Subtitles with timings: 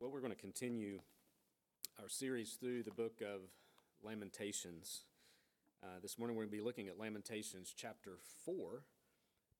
[0.00, 1.00] Well, we're going to continue
[2.00, 3.40] our series through the book of
[4.00, 5.00] Lamentations.
[5.82, 8.12] Uh, this morning we're going to be looking at Lamentations chapter
[8.44, 8.84] 4.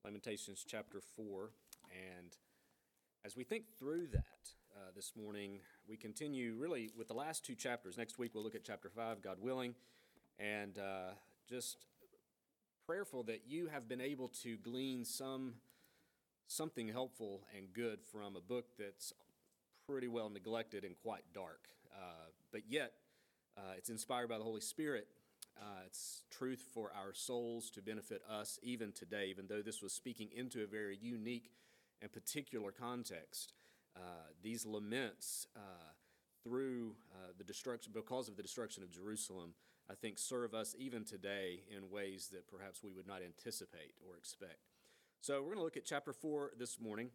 [0.04, 1.50] Lamentations chapter 4.
[1.90, 2.36] And
[3.24, 7.56] as we think through that uh, this morning, we continue really with the last two
[7.56, 7.98] chapters.
[7.98, 9.74] Next week we'll look at chapter 5, God willing,
[10.38, 11.14] and uh,
[11.50, 11.78] just
[12.86, 15.54] prayerful that you have been able to glean some
[16.46, 19.12] something helpful and good from a book that's
[19.88, 21.68] pretty well neglected and quite dark.
[21.92, 22.92] Uh, but yet,
[23.56, 25.08] uh, it's inspired by the Holy Spirit.
[25.60, 29.92] Uh, it's truth for our souls to benefit us even today, even though this was
[29.92, 31.50] speaking into a very unique
[32.02, 33.54] and particular context.
[33.96, 34.00] Uh,
[34.42, 35.60] these laments uh,
[36.44, 39.54] through uh, the destruction, because of the destruction of Jerusalem,
[39.90, 44.16] I think serve us even today in ways that perhaps we would not anticipate or
[44.16, 44.68] expect.
[45.20, 47.10] So, we're going to look at chapter 4 this morning.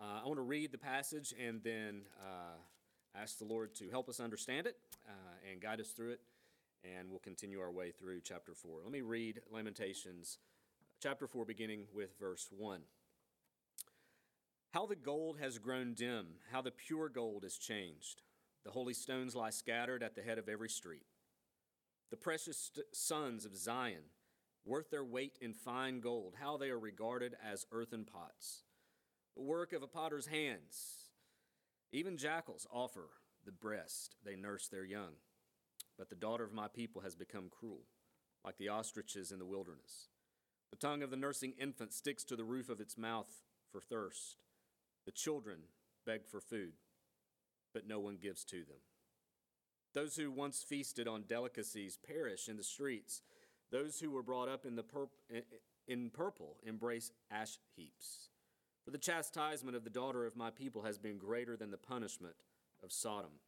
[0.00, 2.56] Uh, I want to read the passage and then uh,
[3.14, 4.76] ask the Lord to help us understand it
[5.08, 6.20] uh, and guide us through it,
[6.82, 8.80] and we'll continue our way through chapter 4.
[8.82, 10.38] Let me read Lamentations
[11.00, 12.80] chapter 4, beginning with verse 1.
[14.72, 18.22] How the gold has grown dim, how the pure gold is changed.
[18.64, 21.06] The holy stones lie scattered at the head of every street.
[22.10, 24.02] The precious sons of Zion,
[24.64, 28.62] worth their weight in fine gold, how they are regarded as earthen pots
[29.42, 31.10] work of a potter's hands.
[31.92, 33.08] Even jackals offer
[33.44, 35.14] the breast they nurse their young.
[35.98, 37.82] But the daughter of my people has become cruel,
[38.44, 40.08] like the ostriches in the wilderness.
[40.70, 44.42] The tongue of the nursing infant sticks to the roof of its mouth for thirst.
[45.06, 45.58] The children
[46.04, 46.72] beg for food,
[47.72, 48.78] but no one gives to them.
[49.94, 53.22] Those who once feasted on delicacies perish in the streets.
[53.70, 55.08] Those who were brought up in, the pur-
[55.86, 58.30] in purple embrace ash heaps.
[58.84, 62.34] For the chastisement of the daughter of my people has been greater than the punishment
[62.82, 63.40] of Sodom,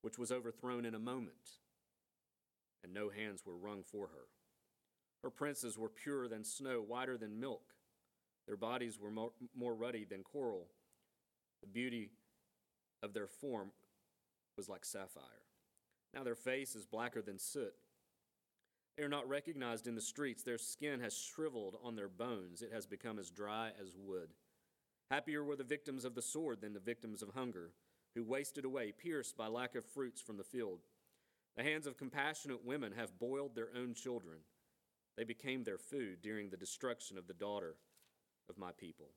[0.00, 1.58] which was overthrown in a moment,
[2.82, 4.28] and no hands were wrung for her.
[5.22, 7.74] Her princes were purer than snow, whiter than milk.
[8.46, 10.66] Their bodies were more, more ruddy than coral.
[11.60, 12.10] The beauty
[13.02, 13.70] of their form
[14.56, 15.22] was like sapphire.
[16.14, 17.74] Now their face is blacker than soot.
[18.96, 20.42] They are not recognized in the streets.
[20.42, 22.62] Their skin has shriveled on their bones.
[22.62, 24.30] It has become as dry as wood.
[25.12, 27.72] Happier were the victims of the sword than the victims of hunger,
[28.14, 30.78] who wasted away, pierced by lack of fruits from the field.
[31.54, 34.38] The hands of compassionate women have boiled their own children.
[35.18, 37.76] They became their food during the destruction of the daughter
[38.48, 39.10] of my people.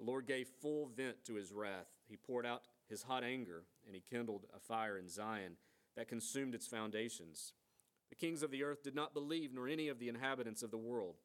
[0.00, 1.86] The Lord gave full vent to his wrath.
[2.08, 5.58] He poured out his hot anger, and he kindled a fire in Zion
[5.96, 7.52] that consumed its foundations.
[8.10, 10.76] The kings of the earth did not believe, nor any of the inhabitants of the
[10.76, 11.18] world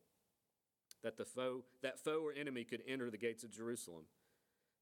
[1.04, 4.04] that the foe that foe or enemy could enter the gates of Jerusalem.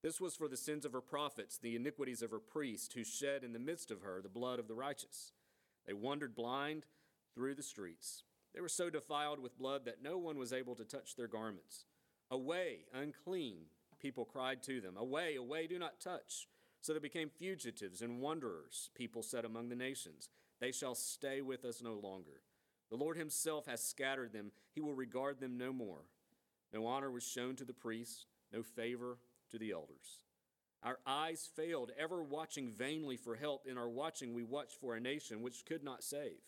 [0.02, 3.44] This was for the sins of her prophets, the iniquities of her priests, who shed
[3.44, 5.34] in the midst of her the blood of the righteous.
[5.86, 6.86] They wandered blind
[7.34, 8.24] through the streets.
[8.54, 11.86] They were so defiled with blood that no one was able to touch their garments.
[12.32, 13.66] Away, unclean,
[14.00, 14.96] people cried to them.
[14.98, 16.48] Away, away, do not touch.
[16.82, 20.30] So they became fugitives and wanderers, people said among the nations.
[20.62, 22.42] They shall stay with us no longer.
[22.96, 24.54] The Lord himself has scattered them.
[24.72, 26.06] He will regard them no more.
[26.74, 29.18] No honor was shown to the priests, no favor
[29.52, 30.22] to the elders.
[30.82, 33.68] Our eyes failed, ever watching vainly for help.
[33.68, 36.40] In our watching, we watched for a nation which could not save.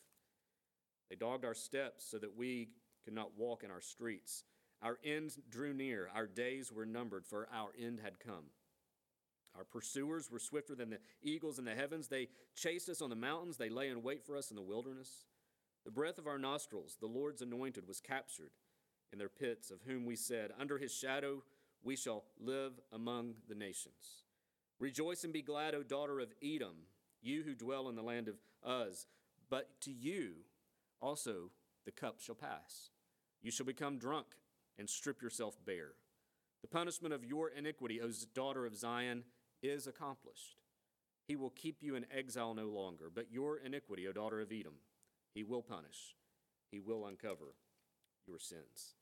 [1.10, 2.70] They dogged our steps so that we
[3.04, 4.46] could not walk in our streets.
[4.82, 8.52] Our end drew near, our days were numbered, for our end had come.
[9.54, 12.08] Our pursuers were swifter than the eagles in the heavens.
[12.08, 15.26] They chased us on the mountains, they lay in wait for us in the wilderness.
[15.88, 18.52] The breath of our nostrils, the Lord's anointed, was captured
[19.14, 21.44] in their pits, of whom we said, Under his shadow
[21.82, 24.26] we shall live among the nations.
[24.82, 26.76] Rejoice and be glad, O daughter of Edom,
[27.22, 28.36] you who dwell in the land of
[28.70, 29.08] Uz.
[29.50, 30.32] But to you
[31.02, 31.52] also
[31.86, 32.90] the cup shall pass.
[33.42, 34.28] You shall become drunk
[34.78, 35.94] and strip yourself bare.
[36.64, 39.24] The punishment of your iniquity, O daughter of Zion,
[39.64, 40.60] is accomplished.
[41.30, 44.74] He will keep you in exile no longer, but your iniquity, O daughter of Edom,
[45.38, 46.16] he will punish,
[46.72, 47.54] He will uncover
[48.26, 48.96] your sins.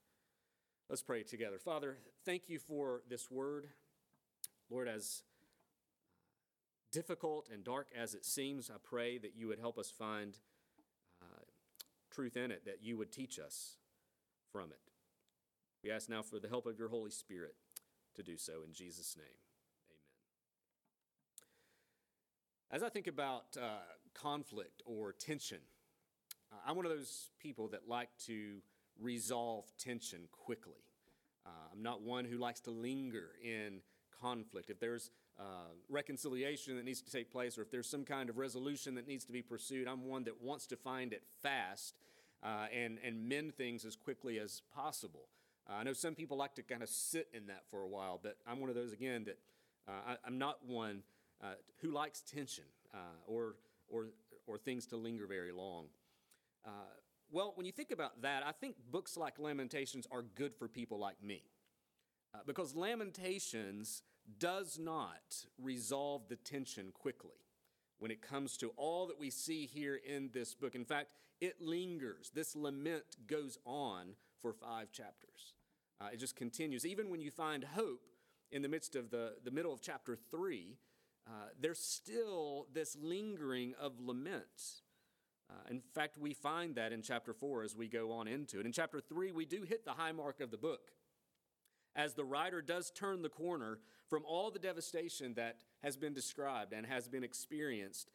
[0.89, 1.57] Let's pray together.
[1.57, 3.69] Father, thank you for this word.
[4.69, 5.23] Lord, as
[6.91, 10.37] difficult and dark as it seems, I pray that you would help us find
[11.21, 11.45] uh,
[12.11, 13.77] truth in it, that you would teach us
[14.51, 14.91] from it.
[15.85, 17.55] We ask now for the help of your Holy Spirit
[18.15, 19.39] to do so in Jesus' name.
[22.73, 22.75] Amen.
[22.75, 25.59] As I think about uh, conflict or tension,
[26.55, 28.57] uh, I'm one of those people that like to
[28.99, 30.83] resolve tension quickly.
[31.45, 33.81] Uh, I'm not one who likes to linger in
[34.21, 34.69] conflict.
[34.69, 38.37] If there's uh, reconciliation that needs to take place, or if there's some kind of
[38.37, 41.95] resolution that needs to be pursued, I'm one that wants to find it fast
[42.41, 45.27] uh, and, and mend things as quickly as possible.
[45.69, 48.19] Uh, I know some people like to kind of sit in that for a while,
[48.21, 49.37] but I'm one of those, again, that
[49.87, 51.03] uh, I, am not one
[51.81, 52.63] who likes tension
[53.27, 53.55] or,
[53.87, 54.07] or,
[54.47, 55.87] or things to linger very long.
[57.31, 60.99] Well, when you think about that, I think books like Lamentations are good for people
[60.99, 61.43] like me.
[62.45, 64.03] because Lamentations
[64.39, 67.45] does not resolve the tension quickly
[67.99, 70.75] when it comes to all that we see here in this book.
[70.75, 71.09] In fact,
[71.41, 72.31] it lingers.
[72.33, 75.53] This lament goes on for five chapters.
[76.01, 76.85] Uh, it just continues.
[76.85, 78.01] Even when you find hope
[78.51, 80.77] in the midst of the, the middle of chapter three,
[81.27, 84.83] uh, there's still this lingering of lament.
[85.49, 88.65] Uh, in fact, we find that in chapter four as we go on into it.
[88.65, 90.91] In chapter three, we do hit the high mark of the book
[91.95, 96.73] as the writer does turn the corner from all the devastation that has been described
[96.73, 98.11] and has been experienced.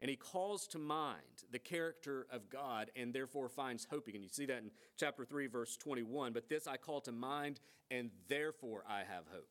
[0.00, 4.22] And he calls to mind the character of God and therefore finds hope again.
[4.22, 6.32] You see that in chapter 3, verse 21.
[6.32, 7.60] But this I call to mind,
[7.90, 9.48] and therefore I have hope.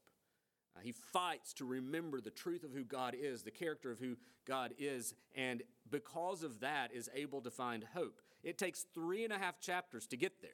[0.76, 4.18] Uh, he fights to remember the truth of who God is, the character of who
[4.46, 8.22] God is, and because of that is able to find hope.
[8.44, 10.52] It takes three and a half chapters to get there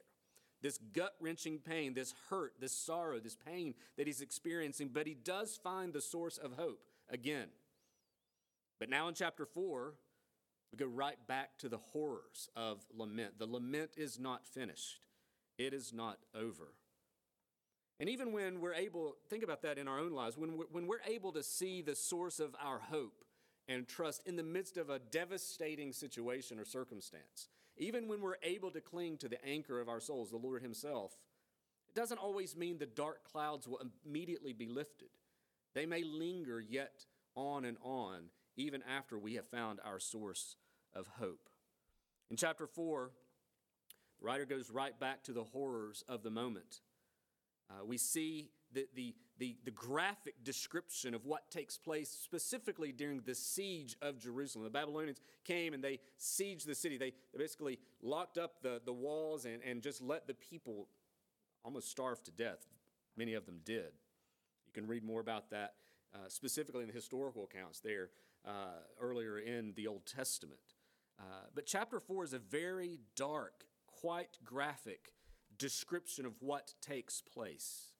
[0.60, 5.14] this gut wrenching pain, this hurt, this sorrow, this pain that he's experiencing, but he
[5.14, 7.48] does find the source of hope again.
[8.80, 9.94] But now in chapter 4,
[10.72, 13.38] we go right back to the horrors of lament.
[13.38, 15.00] The lament is not finished,
[15.58, 16.74] it is not over.
[18.00, 20.86] And even when we're able, think about that in our own lives, when we're, when
[20.86, 23.24] we're able to see the source of our hope
[23.68, 28.70] and trust in the midst of a devastating situation or circumstance, even when we're able
[28.70, 31.12] to cling to the anchor of our souls, the Lord Himself,
[31.88, 35.08] it doesn't always mean the dark clouds will immediately be lifted.
[35.74, 37.04] They may linger yet
[37.34, 40.56] on and on, even after we have found our source
[40.94, 41.48] of hope.
[42.30, 43.10] In chapter 4,
[44.18, 46.80] the writer goes right back to the horrors of the moment.
[47.70, 53.20] Uh, we see that the, the, the graphic description of what takes place specifically during
[53.20, 54.64] the siege of Jerusalem.
[54.64, 56.98] The Babylonians came and they sieged the city.
[56.98, 60.88] They, they basically locked up the, the walls and, and just let the people
[61.64, 62.66] almost starve to death.
[63.16, 63.92] Many of them did.
[64.66, 65.74] You can read more about that
[66.14, 68.10] uh, specifically in the historical accounts there
[68.46, 70.60] uh, earlier in the Old Testament.
[71.18, 75.12] Uh, but chapter 4 is a very dark, quite graphic
[75.58, 77.92] description of what takes place.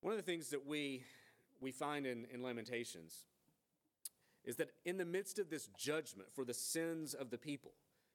[0.00, 1.02] One of the things that we,
[1.60, 3.24] we find in, in Lamentations
[4.44, 7.72] is that in the midst of this judgment for the sins of the people,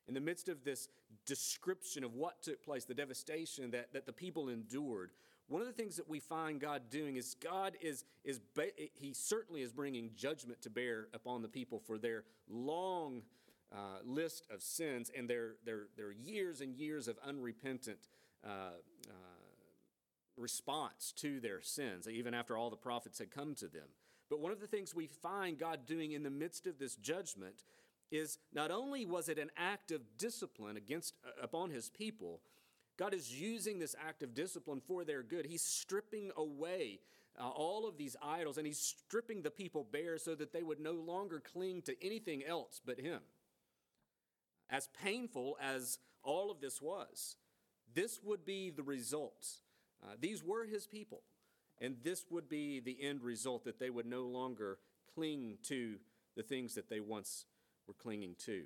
[0.08, 0.90] in the midst of this
[1.26, 5.12] description of what took place, the devastation that, that the people endured,
[5.48, 8.40] one of the things that we find God doing is God is, is
[8.96, 13.24] He certainly is bringing judgment to bear upon the people for their long
[13.74, 18.00] uh, list of sins and their, their, their years and years of unrepentant
[18.46, 19.12] uh, uh,
[20.38, 23.88] response to their sins, even after all the prophets had come to them.
[24.30, 27.64] But one of the things we find God doing in the midst of this judgment
[28.12, 32.42] is not only was it an act of discipline against uh, upon his people,
[32.98, 35.46] God is using this act of discipline for their good.
[35.46, 37.00] He's stripping away
[37.40, 40.80] uh, all of these idols and he's stripping the people bare so that they would
[40.80, 43.22] no longer cling to anything else but him.
[44.70, 47.38] As painful as all of this was,
[47.94, 49.48] this would be the result
[50.04, 51.22] uh, these were his people,
[51.80, 54.78] and this would be the end result that they would no longer
[55.14, 55.96] cling to
[56.36, 57.46] the things that they once
[57.88, 58.64] were clinging to.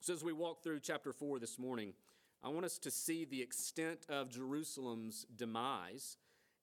[0.00, 1.94] So, as we walk through chapter 4 this morning,
[2.42, 6.16] I want us to see the extent of Jerusalem's demise.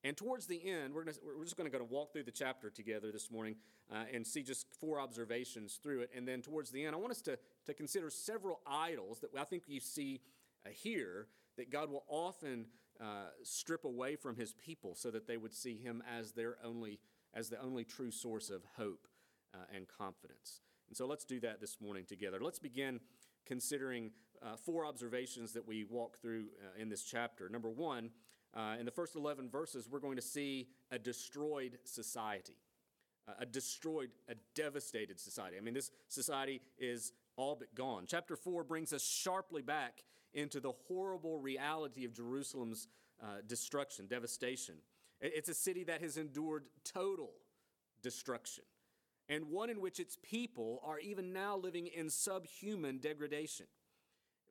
[0.06, 2.32] And towards the end, we're, gonna, we're just going to go to walk through the
[2.32, 3.56] chapter together this morning
[3.92, 6.12] uh, and see just four observations through it.
[6.16, 9.46] And then towards the end, I want us to, to consider several idols that I
[9.46, 10.22] think you see
[10.66, 12.66] uh, here that God will often
[13.02, 17.00] uh, strip away from his people so that they would see him as their only
[17.34, 19.08] as the only true source of hope
[19.54, 20.62] uh, and confidence.
[20.88, 22.38] And so let's do that this morning together.
[22.40, 23.00] Let's begin
[23.46, 27.50] considering uh, four observations that we walk through uh, in this chapter.
[27.50, 28.12] Number one,
[28.54, 32.58] uh, in the first 11 verses, we're going to see a destroyed society.
[33.40, 35.58] a destroyed, a devastated society.
[35.58, 38.06] I mean, this society is all but gone.
[38.08, 40.04] Chapter 4 brings us sharply back
[40.34, 42.88] into the horrible reality of Jerusalem's
[43.22, 44.76] uh, destruction, devastation.
[45.22, 47.32] It's a city that has endured total
[48.02, 48.66] destruction,
[49.30, 53.68] and one in which its people are even now living in subhuman degradation.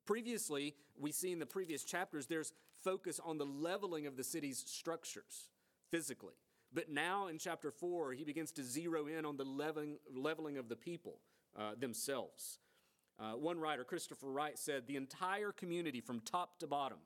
[0.07, 4.65] Previously, we see in the previous chapters, there's focus on the leveling of the city's
[4.67, 5.51] structures
[5.91, 6.35] physically.
[6.75, 10.69] But now in chapter 4, he begins to zero in on the leveling, leveling of
[10.69, 11.19] the people
[11.57, 12.59] uh, themselves.
[13.23, 16.99] Uh, one writer, Christopher Wright, said the entire community from top to bottom,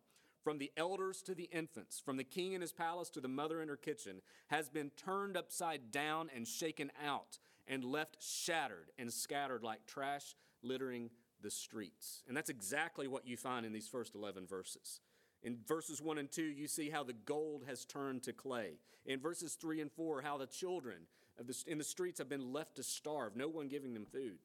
[0.43, 3.61] from the elders to the infants, from the king in his palace to the mother
[3.61, 9.13] in her kitchen, has been turned upside down and shaken out and left shattered and
[9.13, 11.11] scattered like trash littering
[11.43, 12.23] the streets.
[12.27, 15.01] And that's exactly what you find in these first 11 verses.
[15.43, 18.79] In verses 1 and 2, you see how the gold has turned to clay.
[19.05, 21.09] In verses 3 and 4, how the children
[21.45, 24.39] the, in the streets have been left to starve, no one giving them food.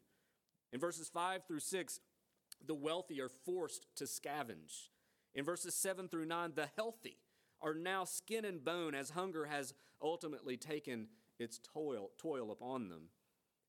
[0.71, 1.99] In verses 5 through 6,
[2.65, 4.89] the wealthy are forced to scavenge.
[5.33, 7.17] In verses 7 through 9, the healthy
[7.61, 11.07] are now skin and bone as hunger has ultimately taken
[11.39, 13.09] its toil, toil upon them.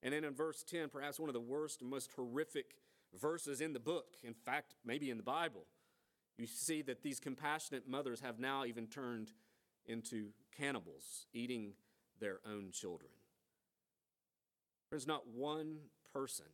[0.02, 2.76] And then in verse 10, perhaps one of the worst and most horrific
[3.18, 5.66] verses in the book, in fact, maybe in the Bible,
[6.38, 9.32] you see that these compassionate mothers have now even turned
[9.86, 11.74] into cannibals, eating
[12.20, 13.10] their own children.
[14.90, 15.78] There's not one
[16.12, 16.46] person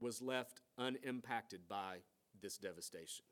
[0.00, 1.98] was left unimpacted by
[2.40, 3.24] this devastation.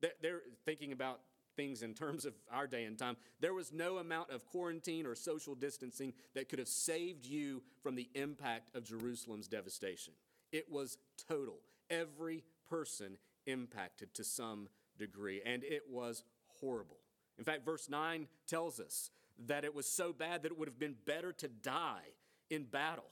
[0.00, 1.20] They're thinking about
[1.56, 3.16] things in terms of our day and time.
[3.40, 7.94] There was no amount of quarantine or social distancing that could have saved you from
[7.94, 10.14] the impact of Jerusalem's devastation.
[10.52, 11.60] It was total.
[11.90, 14.68] Every person impacted to some
[14.98, 16.24] degree, and it was
[16.60, 16.98] horrible.
[17.38, 19.10] In fact, verse 9 tells us
[19.46, 22.14] that it was so bad that it would have been better to die
[22.50, 23.10] in battle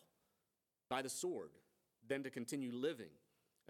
[0.88, 1.50] by the sword
[2.12, 3.14] than to continue living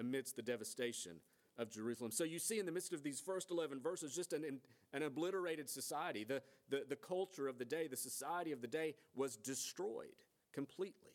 [0.01, 1.13] amidst the devastation
[1.57, 2.11] of Jerusalem.
[2.11, 4.59] So you see in the midst of these first 11 verses just an,
[4.93, 6.25] an obliterated society.
[6.25, 11.13] The, the, the culture of the day, the society of the day was destroyed completely.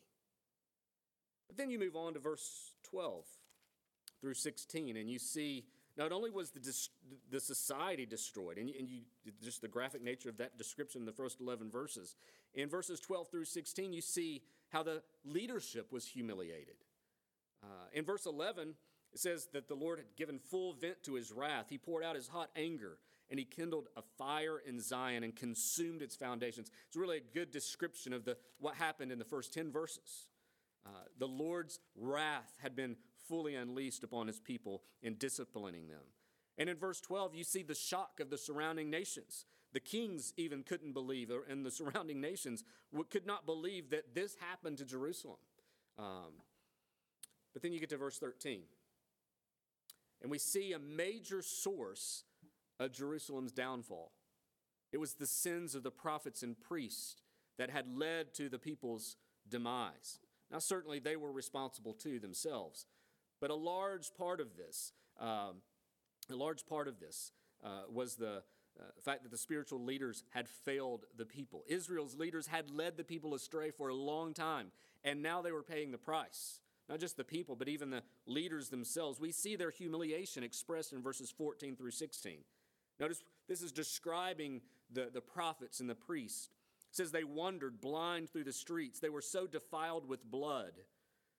[1.48, 3.25] But then you move on to verse 12
[4.22, 5.65] through 16, and you see
[5.98, 6.62] not only was the,
[7.29, 9.01] the society destroyed, and, you, and you,
[9.43, 12.15] just the graphic nature of that description in the first 11 verses,
[12.53, 16.75] in verses 12 through 16, you see how the leadership was humiliated.
[17.67, 18.75] Uh, in verse 11,
[19.13, 21.65] it says that the Lord had given full vent to his wrath.
[21.69, 22.97] He poured out his hot anger,
[23.29, 26.71] and he kindled a fire in Zion and consumed its foundations.
[26.88, 30.27] It's really a good description of the, what happened in the first 10 verses.
[30.86, 32.95] Uh, the Lord's wrath had been
[33.27, 36.03] fully unleashed upon his people in disciplining them.
[36.57, 39.45] And in verse 12, you see the shock of the surrounding nations.
[39.74, 42.63] The kings even couldn't believe, and the surrounding nations
[43.09, 45.38] could not believe that this happened to Jerusalem.
[46.00, 46.33] Um,
[47.54, 48.62] but then you get to verse 13,
[50.22, 52.24] and we see a major source
[52.80, 54.12] of Jerusalem's downfall.
[54.92, 57.22] It was the sins of the prophets and priests
[57.58, 59.18] that had led to the people's
[59.50, 60.20] demise.
[60.51, 62.86] Now, certainly they were responsible too themselves,
[63.42, 65.58] but a large part of this, um,
[66.32, 67.32] a large part of this
[67.63, 68.44] uh, was the
[68.80, 71.63] uh, fact that the spiritual leaders had failed the people.
[71.68, 74.72] Israel's leaders had led the people astray for a long time,
[75.04, 76.60] and now they were paying the price.
[76.89, 79.20] Not just the people, but even the leaders themselves.
[79.20, 82.39] We see their humiliation expressed in verses 14 through 16.
[83.00, 86.50] Notice this is describing the, the prophets and the priests.
[86.89, 89.00] It says they wandered blind through the streets.
[89.00, 90.74] They were so defiled with blood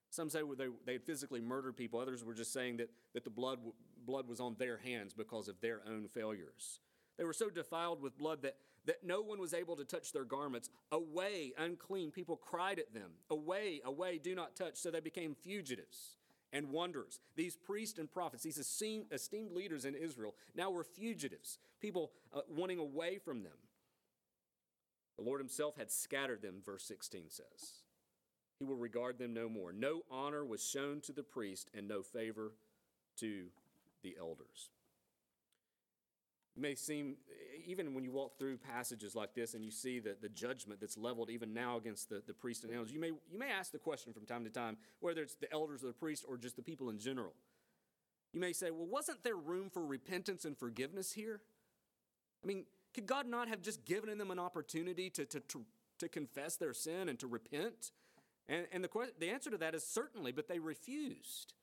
[0.09, 1.99] some say they, they physically murdered people.
[1.99, 3.59] Others were just saying that, that the blood,
[4.05, 6.79] blood was on their hands because of their own failures.
[7.19, 10.23] They were so defiled with blood that, that no one was able to touch their
[10.23, 10.69] garments.
[10.91, 12.09] Away, unclean.
[12.09, 13.11] People cried at them.
[13.29, 14.77] Away, away, do not touch.
[14.77, 16.15] So they became fugitives
[16.51, 17.19] and wanderers.
[17.35, 22.41] These priests and prophets, these esteemed, esteemed leaders in Israel, now were fugitives, people uh,
[22.49, 23.53] wanting away from them.
[25.17, 27.83] The Lord Himself had scattered them, verse 16 says
[28.59, 29.71] he will regard them no more.
[29.71, 32.51] No honor was shown to the priest, and no favor
[33.17, 33.45] to
[34.03, 34.69] the elders.
[36.59, 37.15] May seem,
[37.65, 40.97] even when you walk through passages like this and you see the, the judgment that's
[40.97, 43.79] leveled even now against the, the priest and elders, you may, you may ask the
[43.79, 46.61] question from time to time, whether it's the elders or the priest or just the
[46.61, 47.33] people in general.
[48.33, 51.41] You may say, well, wasn't there room for repentance and forgiveness here?
[52.43, 55.65] I mean, could God not have just given them an opportunity to, to, to,
[55.99, 57.91] to confess their sin and to repent?
[58.47, 58.89] And, and the,
[59.19, 61.53] the answer to that is certainly, but they refused.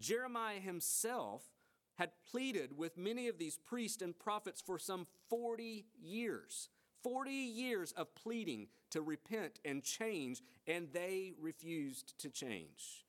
[0.00, 1.44] Jeremiah himself
[2.00, 6.70] had pleaded with many of these priests and prophets for some 40 years.
[7.02, 13.04] 40 years of pleading to repent and change, and they refused to change.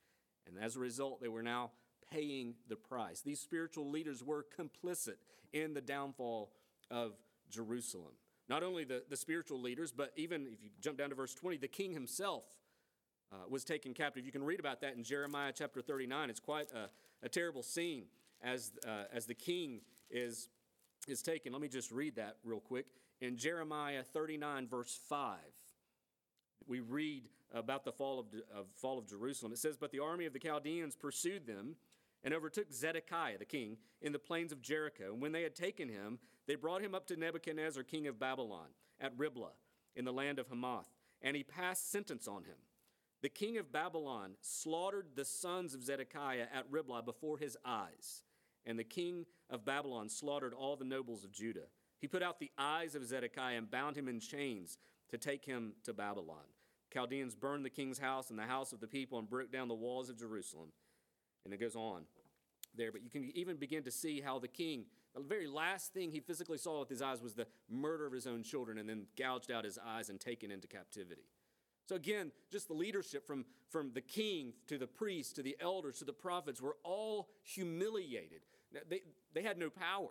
[0.46, 1.70] And as a result, they were now
[2.12, 3.22] paying the price.
[3.22, 5.16] These spiritual leaders were complicit
[5.54, 6.50] in the downfall
[6.90, 7.12] of
[7.48, 8.12] Jerusalem.
[8.50, 11.56] Not only the, the spiritual leaders, but even if you jump down to verse 20,
[11.56, 12.44] the king himself
[13.32, 14.26] uh, was taken captive.
[14.26, 16.28] You can read about that in Jeremiah chapter 39.
[16.28, 16.90] It's quite a,
[17.24, 18.04] a terrible scene
[18.42, 19.80] as, uh, as the king
[20.10, 20.48] is,
[21.06, 21.52] is taken.
[21.52, 22.86] Let me just read that real quick.
[23.20, 25.38] in Jeremiah 39, verse 5,
[26.66, 29.52] we read about the fall of, of, fall of Jerusalem.
[29.52, 31.76] It says, But the army of the Chaldeans pursued them
[32.24, 35.12] and overtook Zedekiah the king in the plains of Jericho.
[35.12, 38.68] And when they had taken him, they brought him up to Nebuchadnezzar, king of Babylon,
[39.00, 39.52] at Riblah,
[39.96, 40.88] in the land of Hamath,
[41.20, 42.56] and he passed sentence on him.
[43.22, 48.22] The king of Babylon slaughtered the sons of Zedekiah at Riblah before his eyes,
[48.66, 51.66] and the king of Babylon slaughtered all the nobles of Judah.
[51.98, 54.78] He put out the eyes of Zedekiah and bound him in chains
[55.10, 56.44] to take him to Babylon.
[56.92, 59.74] Chaldeans burned the king's house and the house of the people and broke down the
[59.74, 60.72] walls of Jerusalem.
[61.44, 62.04] And it goes on
[62.76, 66.10] there, but you can even begin to see how the king, the very last thing
[66.10, 69.06] he physically saw with his eyes was the murder of his own children and then
[69.16, 71.28] gouged out his eyes and taken into captivity.
[71.88, 75.98] So again, just the leadership from, from the king to the priests to the elders
[75.98, 78.42] to the prophets were all humiliated.
[78.88, 79.02] They,
[79.34, 80.10] they had no power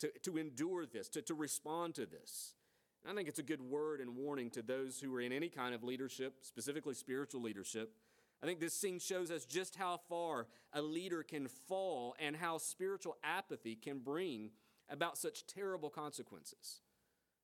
[0.00, 2.54] to, to endure this, to, to respond to this.
[3.08, 5.74] I think it's a good word and warning to those who are in any kind
[5.74, 7.92] of leadership, specifically spiritual leadership.
[8.42, 12.58] I think this scene shows us just how far a leader can fall and how
[12.58, 14.50] spiritual apathy can bring
[14.88, 16.80] about such terrible consequences,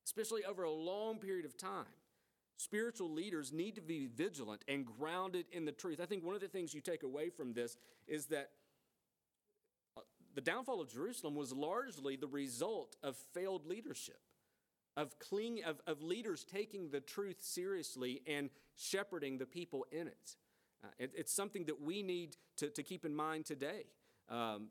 [0.05, 1.87] especially over a long period of time.
[2.59, 6.01] Spiritual leaders need to be vigilant and grounded in the truth.
[6.01, 7.77] I think one of the things you take away from this
[8.09, 8.51] is that
[10.37, 14.21] the downfall of Jerusalem was largely the result of failed leadership
[14.97, 20.37] of, cling, of, of leaders taking the truth seriously and shepherding the people in it.
[20.85, 23.85] Uh, it it's something that we need to, to keep in mind today.
[24.29, 24.69] Um,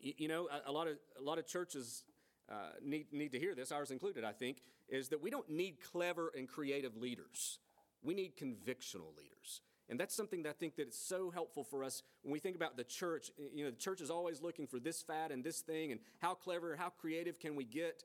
[0.00, 2.04] you, you, know, a, a, lot of, a lot of churches
[2.50, 5.78] uh, need, need to hear this, ours included, I think, is that we don't need
[5.92, 7.58] clever and creative leaders.
[8.02, 9.60] We need convictional leaders.
[9.90, 12.54] And that's something that I think that it's so helpful for us when we think
[12.54, 13.30] about the church.
[13.52, 16.34] You know, the church is always looking for this fad and this thing, and how
[16.34, 18.04] clever, how creative can we get?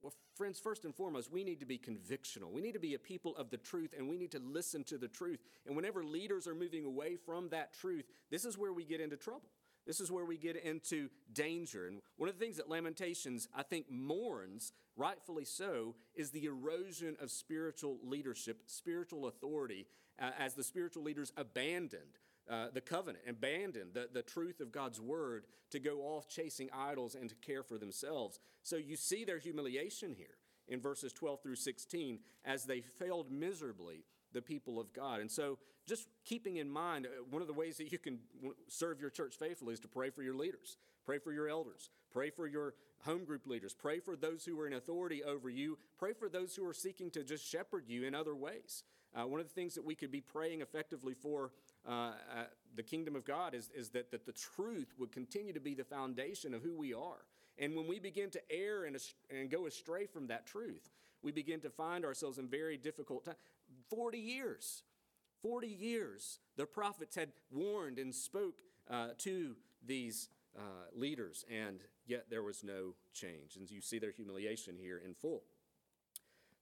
[0.00, 2.50] Well, friends, first and foremost, we need to be convictional.
[2.50, 4.98] We need to be a people of the truth and we need to listen to
[4.98, 5.38] the truth.
[5.64, 9.16] And whenever leaders are moving away from that truth, this is where we get into
[9.16, 9.48] trouble.
[9.86, 11.86] This is where we get into danger.
[11.86, 17.16] And one of the things that Lamentations, I think, mourns, rightfully so, is the erosion
[17.20, 19.86] of spiritual leadership, spiritual authority,
[20.20, 22.18] uh, as the spiritual leaders abandoned
[22.50, 27.14] uh, the covenant, abandoned the, the truth of God's word to go off chasing idols
[27.14, 28.40] and to care for themselves.
[28.62, 30.36] So you see their humiliation here
[30.68, 35.20] in verses 12 through 16 as they failed miserably the people of God.
[35.20, 38.18] And so, just keeping in mind, uh, one of the ways that you can
[38.68, 42.30] serve your church faithfully is to pray for your leaders, pray for your elders, pray
[42.30, 46.12] for your home group leaders, pray for those who are in authority over you, pray
[46.12, 48.84] for those who are seeking to just shepherd you in other ways.
[49.14, 51.50] Uh, one of the things that we could be praying effectively for
[51.86, 52.12] uh,
[52.76, 55.84] the kingdom of God is, is that, that the truth would continue to be the
[55.84, 57.26] foundation of who we are.
[57.58, 58.96] And when we begin to err and,
[59.30, 60.90] and go astray from that truth,
[61.22, 63.36] we begin to find ourselves in very difficult times.
[63.94, 64.84] 40 years,
[65.42, 68.54] 40 years, the prophets had warned and spoke
[68.90, 70.62] uh, to these uh,
[70.96, 73.56] leaders, and yet there was no change.
[73.56, 75.42] And you see their humiliation here in full.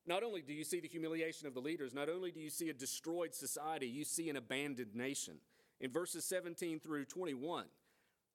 [0.06, 2.68] Not only do you see the humiliation of the leaders, not only do you see
[2.68, 5.34] a destroyed society, you see an abandoned nation.
[5.80, 7.66] In verses 17 through 21,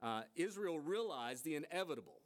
[0.01, 2.21] uh, Israel realized the inevitable.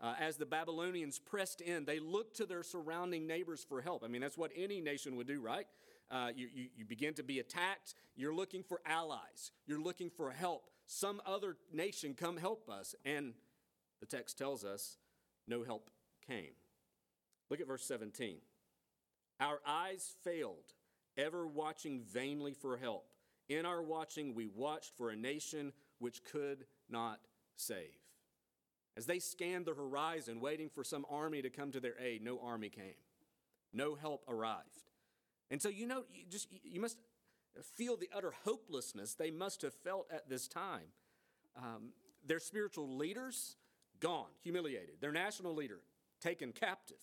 [0.00, 4.04] Uh, as the Babylonians pressed in, they looked to their surrounding neighbors for help.
[4.04, 5.66] I mean, that's what any nation would do, right?
[6.10, 10.30] Uh, you, you, you begin to be attacked, you're looking for allies, you're looking for
[10.30, 10.70] help.
[10.86, 12.94] Some other nation come help us.
[13.04, 13.34] And
[14.00, 14.98] the text tells us
[15.48, 15.90] no help
[16.26, 16.54] came.
[17.50, 18.38] Look at verse 17.
[19.40, 20.74] Our eyes failed,
[21.16, 23.06] ever watching vainly for help.
[23.48, 27.20] In our watching, we watched for a nation which could not
[27.56, 27.98] save.
[28.96, 32.40] As they scanned the horizon, waiting for some army to come to their aid, no
[32.40, 32.94] army came.
[33.72, 34.84] No help arrived.
[35.50, 36.98] And so, you know, you just you must
[37.74, 40.88] feel the utter hopelessness they must have felt at this time.
[41.56, 41.90] Um,
[42.26, 43.56] their spiritual leaders
[44.00, 44.96] gone, humiliated.
[45.00, 45.80] Their national leader
[46.20, 46.96] taken captive.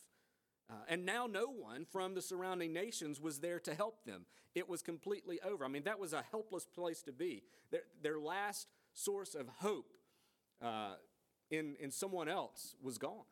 [0.70, 4.26] Uh, and now no one from the surrounding nations was there to help them.
[4.56, 5.66] It was completely over.
[5.66, 7.44] I mean, that was a helpless place to be.
[7.72, 9.94] Their, their last source of hope
[10.62, 10.96] uh,
[11.50, 13.26] in, in someone else was gone.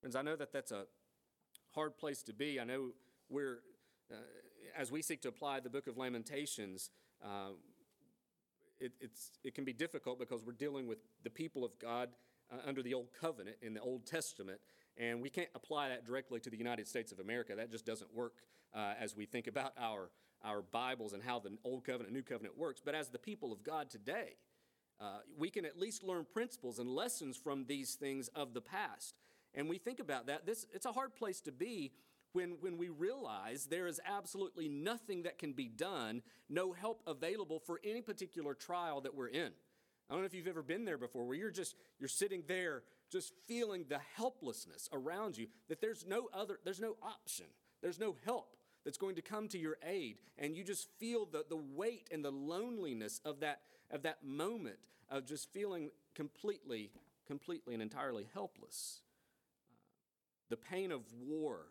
[0.00, 0.84] Friends, I know that that's a
[1.74, 2.60] hard place to be.
[2.60, 2.90] I know
[3.28, 3.60] we're,
[4.76, 6.90] as we seek to apply the book of Lamentations,
[7.24, 7.50] uh,
[8.80, 8.92] it,
[9.42, 12.10] it can be difficult because we're dealing with the people of God
[12.50, 14.60] uh, under the Old Covenant in the Old Testament.
[14.96, 17.54] And we can't apply that directly to the United States of America.
[17.56, 18.34] That just doesn't work
[18.74, 20.10] uh, as we think about our,
[20.44, 22.80] our Bibles and how the Old Covenant, New Covenant works.
[22.84, 24.36] But as the people of God today,
[25.00, 29.14] uh, we can at least learn principles and lessons from these things of the past.
[29.54, 31.92] and we think about that, this, it's a hard place to be
[32.34, 37.60] when, when we realize there is absolutely nothing that can be done, no help available
[37.60, 39.52] for any particular trial that we're in.
[40.08, 42.82] I don't know if you've ever been there before where you're just you're sitting there
[43.10, 47.46] just feeling the helplessness around you that there's no other there's no option.
[47.80, 51.44] There's no help that's going to come to your aid and you just feel the,
[51.48, 56.90] the weight and the loneliness of that of that moment of just feeling completely
[57.26, 59.00] completely and entirely helpless.
[59.66, 59.72] Uh,
[60.50, 61.66] the pain of war,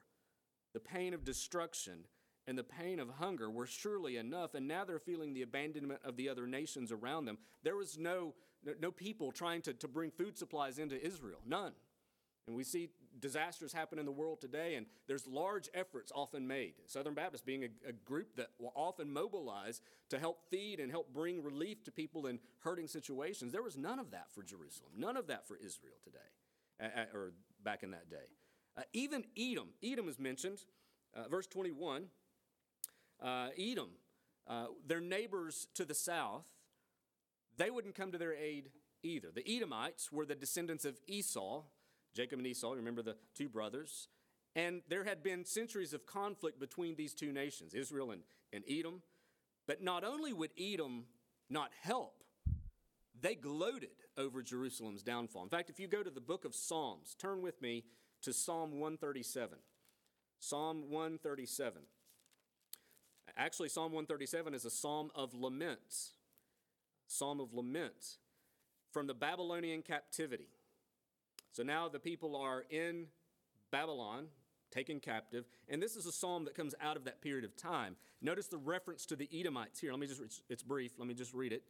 [0.74, 2.06] the pain of destruction,
[2.48, 6.18] and the pain of hunger were surely enough, and now they're feeling the abandonment of
[6.18, 7.38] the other nations around them.
[7.64, 8.34] There was no,
[8.82, 11.74] no people trying to, to bring food supplies into Israel, none.
[12.48, 16.74] And we see disasters happen in the world today, and there's large efforts often made.
[16.88, 21.14] Southern Baptist being a, a, group that will often mobilize to help feed and help
[21.14, 23.54] bring relief to people in hurting situations.
[23.54, 27.32] There was none of that for Jerusalem, none of that for Israel today, or
[27.64, 28.28] back in that day.
[28.78, 30.60] Uh, even Edom, Edom is mentioned,
[31.16, 32.06] uh, verse 21
[33.22, 33.90] uh, Edom,
[34.48, 36.46] uh, their neighbors to the south,
[37.58, 38.70] they wouldn't come to their aid
[39.04, 39.30] either.
[39.34, 41.64] The Edomites were the descendants of Esau,
[42.14, 44.08] Jacob and Esau, remember the two brothers.
[44.56, 49.02] And there had been centuries of conflict between these two nations, Israel and, and Edom.
[49.68, 51.06] But not only would Edom
[51.50, 52.24] not help,
[53.20, 55.44] they gloated over Jerusalem's downfall.
[55.44, 57.84] In fact, if you go to the book of Psalms, turn with me
[58.24, 59.58] to Psalm 137.
[60.40, 61.82] Psalm 137.
[63.38, 66.12] Actually, Psalm 137 is a psalm of laments.
[67.08, 68.18] Psalm of lament
[68.92, 70.48] from the Babylonian captivity.
[71.52, 73.08] So now the people are in
[73.72, 74.28] Babylon,
[74.72, 77.96] taken captive, and this is a psalm that comes out of that period of time.
[78.22, 79.92] Notice the reference to the Edomites here.
[79.92, 81.64] Let me just, it's brief, let me just read it.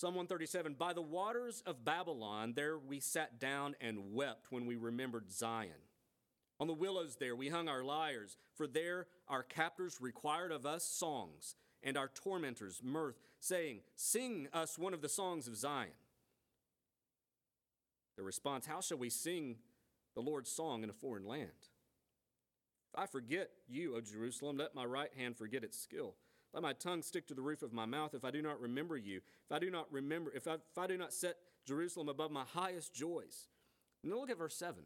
[0.00, 4.76] Psalm 137 By the waters of Babylon, there we sat down and wept when we
[4.76, 5.76] remembered Zion.
[6.58, 10.86] On the willows there we hung our lyres, for there our captors required of us
[10.86, 15.90] songs, and our tormentors mirth, saying, Sing us one of the songs of Zion.
[18.16, 19.56] The response, How shall we sing
[20.14, 21.50] the Lord's song in a foreign land?
[22.94, 26.14] If I forget you, O Jerusalem, let my right hand forget its skill.
[26.52, 28.96] Let my tongue stick to the roof of my mouth if I do not remember
[28.96, 32.30] you, if I do not remember, if I, if I do not set Jerusalem above
[32.30, 33.48] my highest joys.
[34.02, 34.82] And then look at verse 7.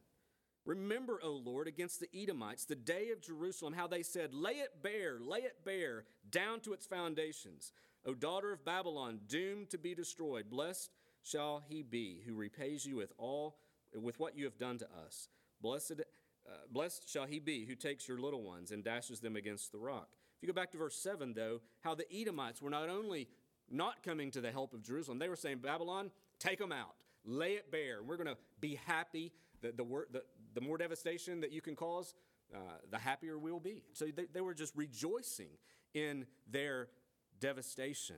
[0.66, 4.82] Remember, O Lord, against the Edomites, the day of Jerusalem, how they said, Lay it
[4.82, 7.72] bare, lay it bare, down to its foundations.
[8.06, 10.90] O daughter of Babylon, doomed to be destroyed, blessed
[11.22, 13.56] shall he be who repays you with all
[13.94, 15.28] with what you have done to us.
[15.60, 16.00] Blessed,
[16.46, 19.78] uh, blessed shall he be who takes your little ones and dashes them against the
[19.78, 20.08] rock.
[20.44, 23.28] You go back to verse 7, though, how the Edomites were not only
[23.70, 27.52] not coming to the help of Jerusalem, they were saying, Babylon, take them out, lay
[27.52, 28.02] it bare.
[28.02, 29.32] We're going to be happy.
[29.62, 32.12] The, the, the, the more devastation that you can cause,
[32.54, 32.58] uh,
[32.90, 33.84] the happier we'll be.
[33.94, 35.48] So they, they were just rejoicing
[35.94, 36.88] in their
[37.40, 38.16] devastation.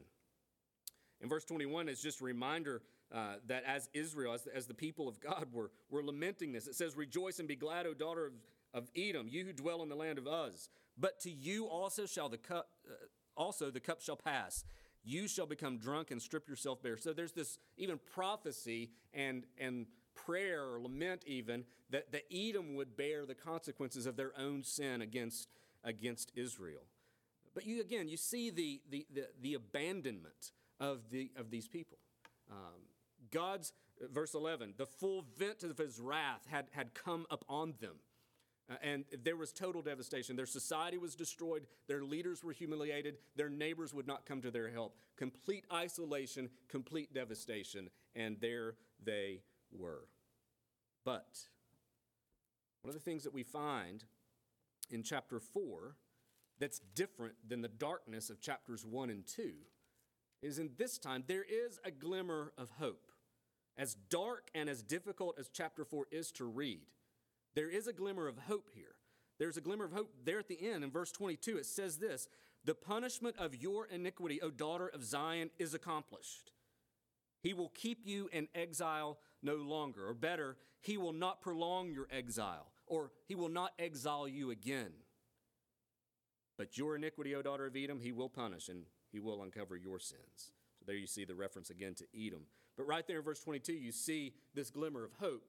[1.21, 2.83] In verse 21, is just a reminder
[3.15, 6.67] uh, that as Israel, as the, as the people of God, were, were lamenting this.
[6.67, 8.33] It says, Rejoice and be glad, O daughter of,
[8.75, 10.69] of Edom, you who dwell in the land of Uz.
[10.99, 12.95] But to you also shall the cup, uh,
[13.37, 14.65] also the cup shall pass.
[15.05, 16.97] You shall become drunk and strip yourself bare.
[16.97, 22.97] So there's this even prophecy and, and prayer or lament even that, that Edom would
[22.97, 25.49] bear the consequences of their own sin against,
[25.85, 26.83] against Israel.
[27.55, 31.99] But you again, you see the, the, the, the abandonment of, the, of these people.
[32.51, 32.83] Um,
[33.31, 33.73] God's,
[34.13, 37.97] verse 11, the full vent of his wrath had, had come upon them.
[38.71, 40.35] Uh, and there was total devastation.
[40.35, 41.67] Their society was destroyed.
[41.87, 43.19] Their leaders were humiliated.
[43.37, 44.97] Their neighbors would not come to their help.
[45.17, 47.91] Complete isolation, complete devastation.
[48.15, 48.75] And there
[49.05, 50.09] they were.
[51.05, 51.39] But
[52.83, 54.05] one of the things that we find
[54.91, 55.97] in chapter 4
[56.59, 59.53] that's different than the darkness of chapters 1 and 2
[60.43, 63.13] is in this time there is a glimmer of hope.
[63.77, 66.87] As dark and as difficult as chapter 4 is to read,
[67.57, 68.95] there is a glimmer of hope here.
[69.39, 70.85] There's a glimmer of hope there at the end.
[70.85, 72.29] In verse 22, it says this
[72.65, 76.53] The punishment of your iniquity, O daughter of Zion, is accomplished.
[77.43, 80.07] He will keep you in exile no longer.
[80.07, 84.93] Or better, he will not prolong your exile, or he will not exile you again.
[86.59, 89.99] But your iniquity, O daughter of Edom, he will punish, and he will uncover your
[89.99, 90.53] sins.
[90.79, 92.43] So there you see the reference again to Edom.
[92.77, 95.45] But right there in verse 22, you see this glimmer of hope.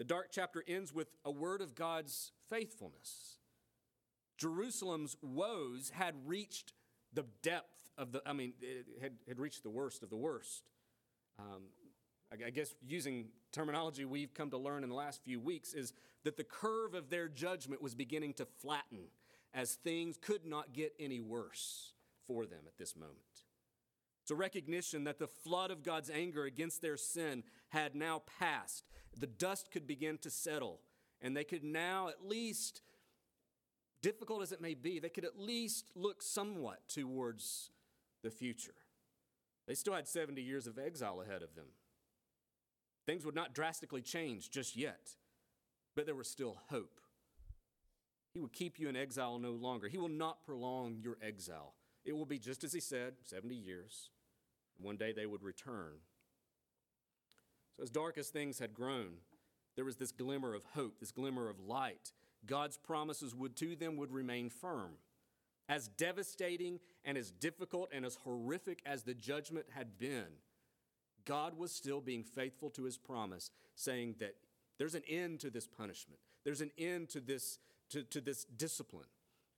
[0.00, 3.36] The dark chapter ends with a word of God's faithfulness.
[4.38, 6.72] Jerusalem's woes had reached
[7.12, 10.62] the depth of the, I mean, it had, had reached the worst of the worst.
[11.38, 11.64] Um,
[12.32, 15.92] I guess using terminology we've come to learn in the last few weeks, is
[16.24, 19.08] that the curve of their judgment was beginning to flatten
[19.52, 21.92] as things could not get any worse
[22.26, 23.18] for them at this moment.
[24.30, 28.84] It's a recognition that the flood of God's anger against their sin had now passed.
[29.18, 30.78] The dust could begin to settle,
[31.20, 32.82] and they could now, at least,
[34.02, 37.70] difficult as it may be, they could at least look somewhat towards
[38.22, 38.76] the future.
[39.66, 41.66] They still had 70 years of exile ahead of them.
[43.06, 45.16] Things would not drastically change just yet,
[45.96, 47.00] but there was still hope.
[48.32, 49.88] He would keep you in exile no longer.
[49.88, 51.74] He will not prolong your exile.
[52.04, 54.10] It will be just as he said 70 years.
[54.82, 55.98] One day they would return.
[57.76, 59.14] So, as dark as things had grown,
[59.76, 62.12] there was this glimmer of hope, this glimmer of light.
[62.46, 64.92] God's promises would to them would remain firm.
[65.68, 70.26] As devastating and as difficult and as horrific as the judgment had been,
[71.24, 74.34] God was still being faithful to his promise, saying that
[74.78, 76.20] there's an end to this punishment.
[76.44, 77.58] There's an end to this,
[77.90, 79.06] to, to this discipline.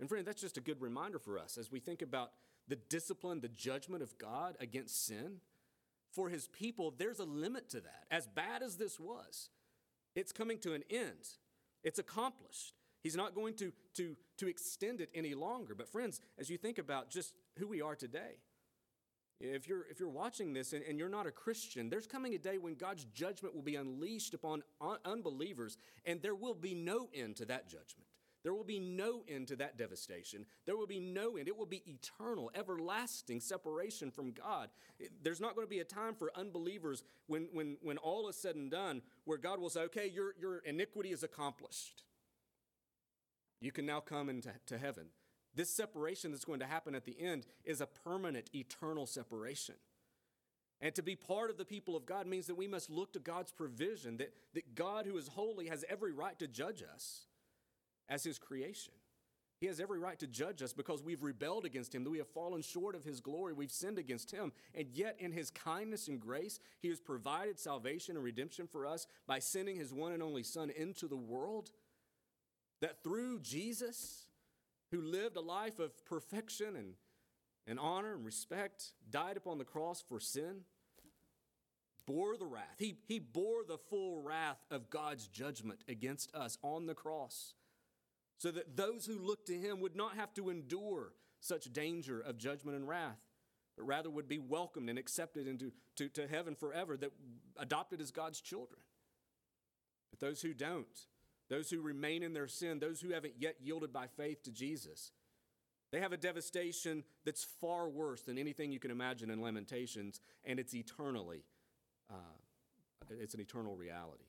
[0.00, 2.32] And friend, that's just a good reminder for us as we think about
[2.68, 5.38] the discipline, the judgment of God against sin.
[6.10, 8.04] For his people, there's a limit to that.
[8.10, 9.48] As bad as this was,
[10.14, 11.28] it's coming to an end.
[11.82, 12.74] It's accomplished.
[13.02, 15.74] He's not going to, to, to extend it any longer.
[15.74, 18.38] But, friends, as you think about just who we are today,
[19.40, 22.38] if you're, if you're watching this and, and, you're not a Christian, there's coming a
[22.38, 27.08] day when God's judgment will be unleashed upon un- unbelievers, and there will be no
[27.12, 28.06] end to that judgment.
[28.42, 30.46] There will be no end to that devastation.
[30.66, 31.46] There will be no end.
[31.46, 34.68] It will be eternal, everlasting separation from God.
[35.22, 38.56] There's not going to be a time for unbelievers when, when, when all is said
[38.56, 42.02] and done where God will say, okay, your, your iniquity is accomplished.
[43.60, 45.06] You can now come into to heaven.
[45.54, 49.76] This separation that's going to happen at the end is a permanent, eternal separation.
[50.80, 53.20] And to be part of the people of God means that we must look to
[53.20, 57.26] God's provision, that, that God, who is holy, has every right to judge us
[58.08, 58.92] as his creation.
[59.62, 62.26] He has every right to judge us because we've rebelled against him, that we have
[62.26, 64.50] fallen short of his glory, we've sinned against him.
[64.74, 69.06] And yet, in his kindness and grace, he has provided salvation and redemption for us
[69.28, 71.70] by sending his one and only Son into the world.
[72.80, 74.26] That through Jesus,
[74.90, 76.94] who lived a life of perfection and,
[77.64, 80.62] and honor and respect, died upon the cross for sin,
[82.04, 82.78] bore the wrath.
[82.78, 87.54] He, he bore the full wrath of God's judgment against us on the cross
[88.42, 92.38] so that those who look to him would not have to endure such danger of
[92.38, 93.20] judgment and wrath,
[93.76, 97.12] but rather would be welcomed and accepted into to, to heaven forever, that
[97.56, 98.80] adopted as God's children.
[100.10, 101.06] But those who don't,
[101.50, 105.12] those who remain in their sin, those who haven't yet yielded by faith to Jesus,
[105.92, 110.58] they have a devastation that's far worse than anything you can imagine in Lamentations, and
[110.58, 111.44] it's eternally,
[112.10, 112.34] uh,
[113.08, 114.24] it's an eternal reality.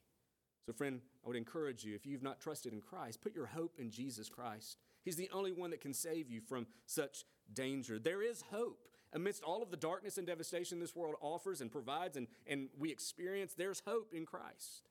[0.68, 3.76] So, friend, I would encourage you if you've not trusted in Christ, put your hope
[3.80, 4.78] in Jesus Christ.
[5.04, 7.98] He's the only one that can save you from such danger.
[8.00, 8.88] There is hope.
[9.14, 12.92] Amidst all of the darkness and devastation this world offers and provides and, and we
[12.92, 14.90] experience, there's hope in Christ.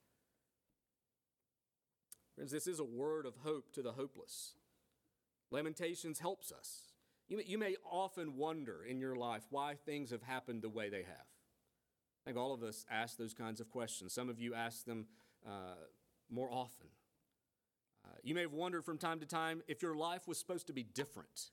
[2.37, 4.55] Friends, this is a word of hope to the hopeless.
[5.51, 6.93] Lamentations helps us.
[7.29, 10.89] You may, you may often wonder in your life why things have happened the way
[10.89, 11.27] they have.
[12.23, 14.13] I think all of us ask those kinds of questions.
[14.13, 15.07] Some of you ask them
[15.47, 15.75] uh,
[16.33, 16.89] more often.
[18.05, 20.73] Uh, you may have wondered from time to time if your life was supposed to
[20.73, 21.51] be different.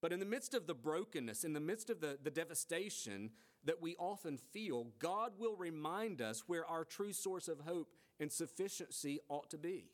[0.00, 3.30] But in the midst of the brokenness, in the midst of the, the devastation
[3.64, 7.88] that we often feel, God will remind us where our true source of hope
[8.20, 9.90] and sufficiency ought to be.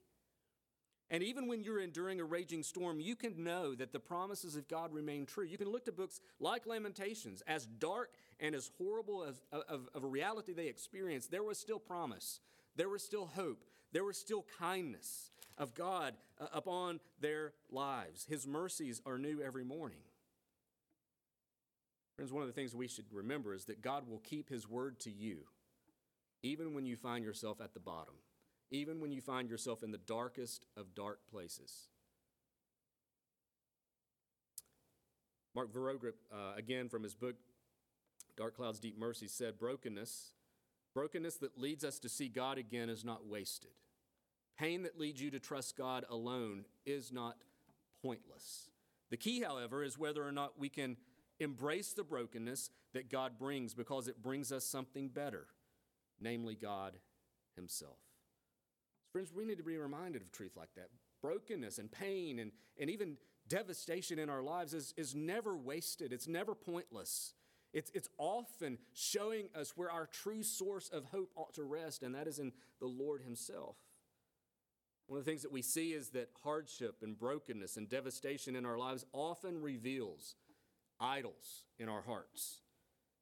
[1.10, 4.68] And even when you're enduring a raging storm, you can know that the promises of
[4.68, 5.44] God remain true.
[5.44, 10.02] You can look to books like Lamentations, as dark and as horrible as, of, of
[10.02, 12.40] a reality they experienced, there was still promise,
[12.76, 18.26] there was still hope, there was still kindness of God uh, upon their lives.
[18.28, 19.98] His mercies are new every morning.
[22.16, 25.00] Friends, one of the things we should remember is that God will keep His word
[25.00, 25.38] to you,
[26.42, 28.14] even when you find yourself at the bottom,
[28.70, 31.88] even when you find yourself in the darkest of dark places.
[35.54, 37.36] Mark Vroegop, uh, again from his book
[38.36, 40.32] Dark Clouds, Deep Mercy, said brokenness,
[40.94, 43.72] brokenness that leads us to see God again is not wasted.
[44.58, 47.36] Pain that leads you to trust God alone is not
[48.02, 48.70] pointless.
[49.10, 50.96] The key, however, is whether or not we can
[51.40, 55.46] embrace the brokenness that God brings because it brings us something better,
[56.20, 56.94] namely God
[57.56, 57.98] Himself.
[59.12, 60.88] Friends, we need to be reminded of truth like that.
[61.20, 63.16] Brokenness and pain and, and even
[63.48, 67.34] devastation in our lives is, is never wasted, it's never pointless
[67.74, 72.14] It's, it's often showing us where our true source of hope ought to rest, and
[72.14, 73.76] that is in the Lord Himself.
[75.08, 78.64] One of the things that we see is that hardship and brokenness and devastation in
[78.64, 80.36] our lives often reveals
[81.00, 82.60] idols in our hearts.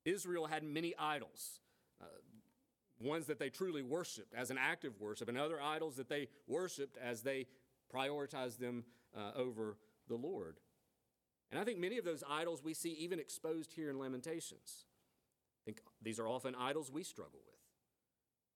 [0.05, 1.61] Israel had many idols,
[2.01, 2.05] uh,
[3.01, 6.29] ones that they truly worshiped as an act of worship, and other idols that they
[6.47, 7.47] worshiped as they
[7.93, 8.85] prioritized them
[9.17, 10.59] uh, over the Lord.
[11.53, 14.87] And I think many of those idols we see even exposed here in Lamentations.
[15.63, 17.61] I think these are often idols we struggle with.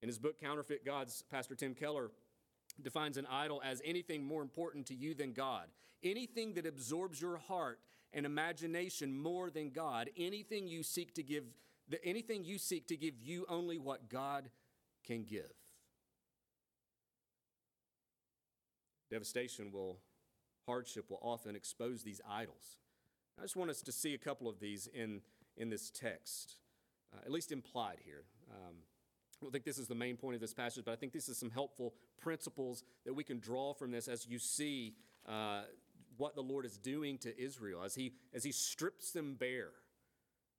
[0.03, 2.11] In his book, Counterfeit Gods, Pastor Tim Keller
[2.83, 5.67] defines an idol as anything more important to you than God,
[6.03, 7.81] anything that absorbs your heart
[8.15, 11.45] and imagination more than God, anything you seek to give,
[12.03, 14.49] anything you seek to give you only what God
[15.05, 15.53] can give.
[19.11, 19.99] Devastation will,
[20.67, 22.79] hardship will often expose these idols.
[23.39, 25.21] I just want us to see a couple of these in,
[25.57, 26.57] in this text,
[27.13, 28.25] uh, at least implied here.
[28.51, 28.77] Um,
[29.41, 31.29] I don't think this is the main point of this passage, but I think this
[31.29, 34.95] is some helpful principles that we can draw from this as you see
[35.29, 35.63] uh,
[36.17, 39.73] what the Lord is doing to Israel as he, as he strips them bare.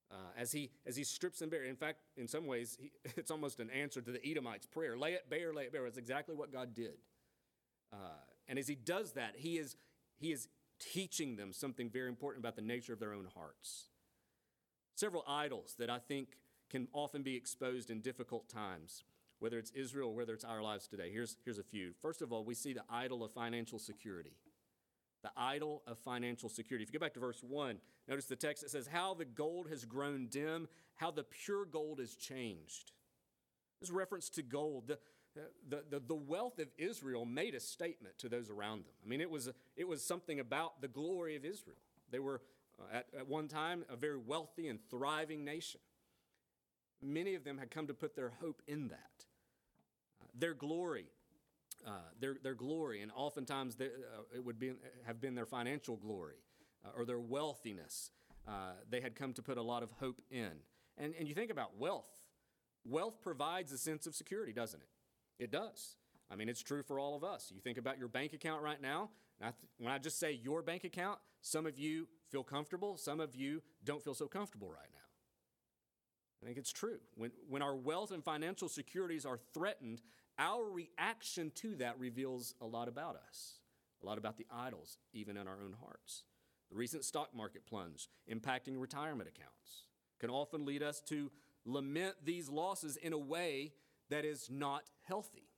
[0.10, 1.66] Uh, as, he, as he strips them bare.
[1.66, 5.14] In fact, in some ways, he, it's almost an answer to the Edomites' prayer lay
[5.14, 5.84] it bare, lay it bare.
[5.84, 7.00] That's exactly what God did.
[7.92, 9.76] Uh, and as he does that, he is,
[10.18, 10.48] he is
[10.80, 13.86] teaching them something very important about the nature of their own hearts.
[14.96, 16.38] Several idols that I think
[16.70, 19.04] can often be exposed in difficult times,
[19.40, 21.10] whether it's Israel or whether it's our lives today.
[21.12, 21.94] Here's, here's a few.
[22.02, 24.34] First of all, we see the idol of financial security.
[25.24, 26.84] The idol of financial security.
[26.84, 29.70] If you go back to verse 1, notice the text that says, How the gold
[29.70, 32.92] has grown dim, how the pure gold is changed.
[33.80, 34.88] This reference to gold.
[34.88, 35.00] The,
[35.70, 38.94] the, the, the, wealth of Israel made a statement to those around them.
[39.04, 41.78] I mean, it was, it was something about the glory of Israel.
[42.12, 42.42] They were,
[42.80, 45.80] uh, at, at one time, a very wealthy and thriving nation.
[47.02, 49.26] Many of them had come to put their hope in that.
[50.22, 51.06] Uh, their glory,
[51.86, 53.86] uh, their, their glory, and oftentimes uh,
[54.34, 54.74] it would be,
[55.06, 56.38] have been their financial glory
[56.86, 58.12] uh, or their wealthiness,
[58.48, 60.52] uh, they had come to put a lot of hope in.
[60.98, 62.10] And, and you think about wealth.
[62.86, 64.88] Wealth provides a sense of security, doesn't it?
[65.40, 65.96] It does.
[66.30, 67.52] I mean, it's true for all of us.
[67.54, 69.10] You think about your bank account right now.
[69.42, 73.20] I th- when I just say your bank account, some of you feel comfortable, some
[73.20, 75.00] of you don't feel so comfortable right now.
[76.42, 77.00] I think it's true.
[77.16, 80.02] When, when our wealth and financial securities are threatened,
[80.38, 83.60] our reaction to that reveals a lot about us,
[84.04, 86.24] a lot about the idols, even in our own hearts.
[86.70, 89.88] The recent stock market plunge, impacting retirement accounts,
[90.20, 91.32] can often lead us to
[91.66, 93.72] lament these losses in a way
[94.10, 95.50] that is not healthy.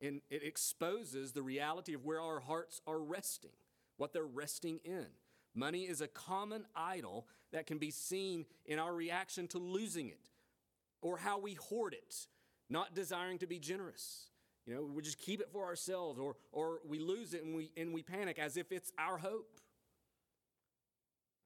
[0.00, 3.52] And it exposes the reality of where our hearts are resting,
[3.96, 5.06] what they're resting in.
[5.54, 10.28] Money is a common idol that can be seen in our reaction to losing it
[11.00, 12.14] or how we hoard it,
[12.68, 14.26] not desiring to be generous.
[14.66, 17.70] You know, we just keep it for ourselves or, or we lose it and we,
[17.76, 19.60] and we panic as if it's our hope.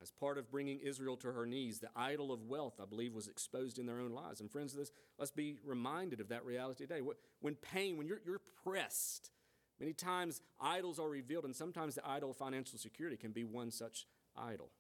[0.03, 3.29] As part of bringing Israel to her knees, the idol of wealth, I believe, was
[3.29, 4.41] exposed in their own lives.
[4.41, 7.03] And friends, this, let's be reminded of that reality today.
[7.41, 9.31] When pain, when you're, you're pressed,
[9.79, 13.71] many times idols are revealed, and sometimes the idol of financial security can be one
[13.71, 14.71] such idol.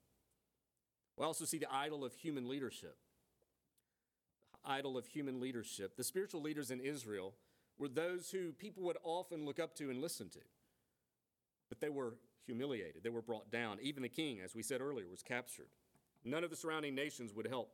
[1.18, 2.96] We also see the idol of human leadership.
[4.52, 5.98] The idol of human leadership.
[5.98, 7.34] The spiritual leaders in Israel
[7.78, 10.40] were those who people would often look up to and listen to,
[11.68, 12.14] but they were
[12.50, 13.02] humiliated.
[13.04, 13.78] They were brought down.
[13.80, 15.68] Even the king, as we said earlier, was captured.
[16.24, 17.70] None of the surrounding nations would help.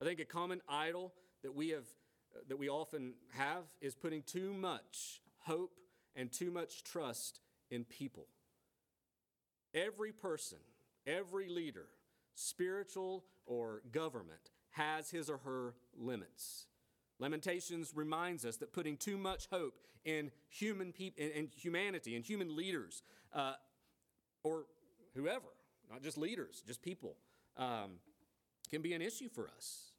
[0.00, 1.86] I think a common idol that we have
[2.34, 5.78] uh, that we often have is putting too much hope
[6.14, 7.40] and too much trust
[7.70, 8.26] in people.
[9.74, 10.58] Every person,
[11.06, 11.86] every leader,
[12.34, 16.66] spiritual or government, has his or her limits.
[17.18, 19.74] Lamentations reminds us that putting too much hope
[20.04, 23.02] in human people, in, in humanity, and human leaders,
[23.32, 23.54] uh,
[24.42, 24.66] or
[25.14, 25.48] whoever,
[25.90, 27.16] not just leaders, just people,
[27.56, 27.92] um,
[28.70, 29.92] can be an issue for us.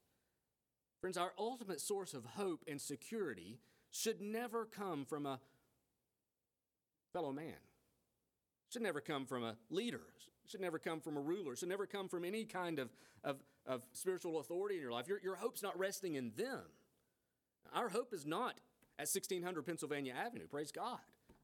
[1.01, 3.60] Friends, our ultimate source of hope and security
[3.92, 5.39] should never come from a
[7.13, 7.56] fellow man.
[8.69, 10.02] Should never come from a leader.
[10.46, 11.56] Should never come from a ruler.
[11.56, 12.89] Should never come from any kind of,
[13.23, 15.08] of, of spiritual authority in your life.
[15.08, 16.62] Your, your hope's not resting in them.
[17.74, 18.60] Our hope is not
[19.00, 21.00] at 1600 Pennsylvania Avenue, praise God.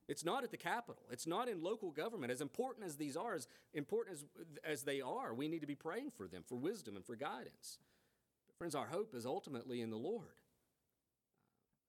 [0.08, 1.04] It's not at the Capitol.
[1.12, 2.32] It's not in local government.
[2.32, 4.26] As important as these are, as important as,
[4.64, 7.78] as they are, we need to be praying for them for wisdom and for guidance.
[8.48, 10.36] But friends, our hope is ultimately in the Lord.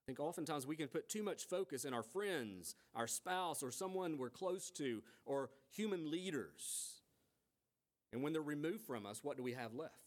[0.04, 3.70] I think oftentimes we can put too much focus in our friends, our spouse, or
[3.70, 7.00] someone we're close to, or human leaders.
[8.12, 10.03] And when they're removed from us, what do we have left?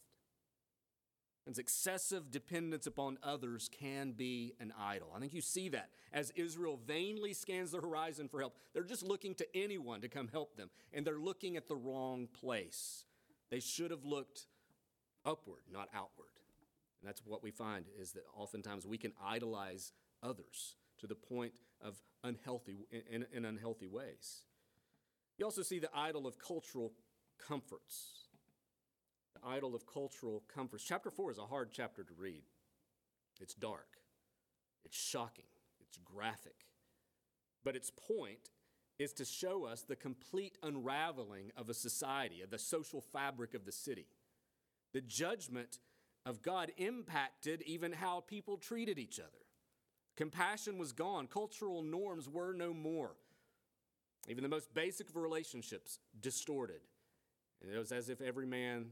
[1.47, 5.13] And excessive dependence upon others can be an idol.
[5.15, 8.57] I think you see that as Israel vainly scans the horizon for help.
[8.73, 12.27] They're just looking to anyone to come help them, and they're looking at the wrong
[12.37, 13.05] place.
[13.49, 14.47] They should have looked
[15.25, 16.27] upward, not outward.
[17.01, 21.53] And that's what we find is that oftentimes we can idolize others to the point
[21.81, 21.95] of
[22.25, 24.41] unhealthy in, in unhealthy ways.
[25.37, 26.91] You also see the idol of cultural
[27.39, 28.26] comforts
[29.45, 30.83] idol of cultural comforts.
[30.83, 32.43] Chapter 4 is a hard chapter to read.
[33.39, 33.97] It's dark,
[34.85, 35.45] it's shocking,
[35.79, 36.65] it's graphic.
[37.63, 38.49] But its point
[38.99, 43.65] is to show us the complete unraveling of a society, of the social fabric of
[43.65, 44.07] the city.
[44.93, 45.79] The judgment
[46.25, 49.45] of God impacted even how people treated each other.
[50.15, 53.15] Compassion was gone, cultural norms were no more.
[54.27, 56.81] Even the most basic of relationships distorted.
[57.61, 58.87] And it was as if every man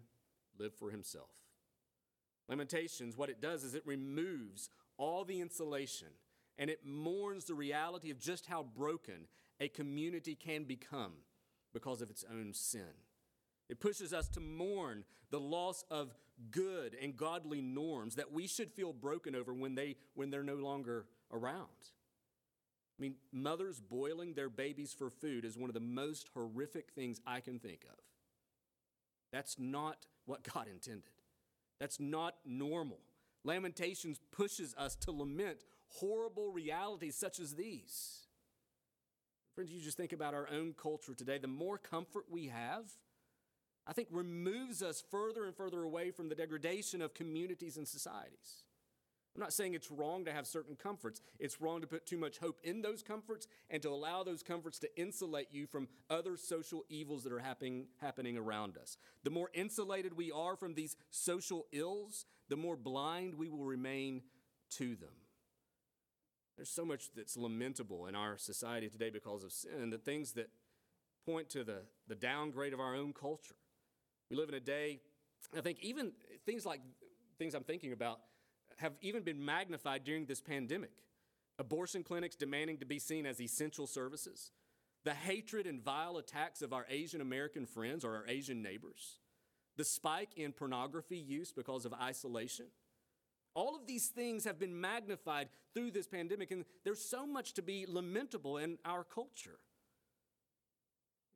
[0.60, 1.30] live for himself.
[2.47, 6.10] Lamentations, what it does is it removes all the insulation
[6.58, 9.28] and it mourns the reality of just how broken
[9.60, 11.14] a community can become
[11.74, 12.93] because of its own sin.
[13.68, 16.14] It pushes us to mourn the loss of
[16.51, 20.56] good and godly norms that we should feel broken over when, they, when they're no
[20.56, 21.70] longer around.
[22.97, 27.20] I mean, mothers boiling their babies for food is one of the most horrific things
[27.26, 27.97] I can think of.
[29.36, 31.12] That's not what God intended.
[31.78, 33.00] That's not normal.
[33.44, 35.58] Lamentations pushes us to lament
[35.88, 38.28] horrible realities such as these.
[39.54, 41.38] Friends, you just think about our own culture today.
[41.38, 42.86] The more comfort we have,
[43.86, 48.64] I think removes us further and further away from the degradation of communities and societies.
[49.36, 51.22] I'm not saying it's wrong to have certain comforts.
[51.40, 54.80] It's wrong to put too much hope in those comforts and to allow those comforts
[54.80, 58.98] to insulate you from other social evils that are happening, happening around us.
[59.24, 64.22] The more insulated we are from these social ills, the more blind we will remain
[64.78, 65.10] to them.
[66.56, 70.50] There's so much that's lamentable in our society today because of sin, the things that
[71.26, 73.56] point to the, the downgrade of our own culture.
[74.30, 75.02] We live in a day,
[75.56, 76.14] I think even
[76.46, 76.80] things like
[77.38, 78.20] things I'm thinking about
[78.78, 80.91] have even been magnified during this pandemic.
[81.57, 84.51] Abortion clinics demanding to be seen as essential services,
[85.05, 89.19] the hatred and vile attacks of our Asian American friends or our Asian neighbors,
[89.78, 92.65] the spike in pornography use because of isolation.
[93.53, 97.61] All of these things have been magnified through this pandemic, and there's so much to
[97.61, 99.59] be lamentable in our culture.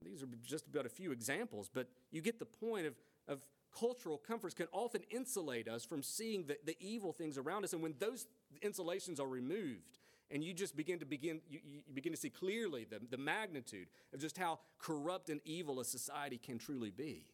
[0.03, 2.95] These are just about a few examples, but you get the point of,
[3.27, 3.39] of
[3.77, 7.73] cultural comforts can often insulate us from seeing the, the evil things around us.
[7.73, 8.27] And when those
[8.61, 9.99] insulations are removed,
[10.31, 13.87] and you just begin to begin you, you begin to see clearly the, the magnitude
[14.13, 17.25] of just how corrupt and evil a society can truly be.